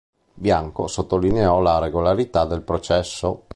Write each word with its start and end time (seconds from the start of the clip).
Bianco 0.33 0.87
sottolineò 0.87 1.59
la 1.59 1.77
regolarità 1.77 2.45
del 2.45 2.63
processo. 2.63 3.49